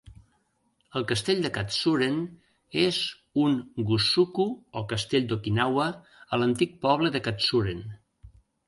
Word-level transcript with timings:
El 0.99 1.03
castell 1.11 1.43
de 1.43 1.51
Katsuren 1.57 2.17
és 2.85 3.03
un 3.43 3.61
"gusuku", 3.91 4.49
o 4.83 4.85
castell 4.95 5.29
d'Okinawa, 5.35 5.89
a 6.39 6.43
l'antic 6.43 6.79
poble 6.89 7.15
de 7.19 7.25
Katsuren. 7.31 7.89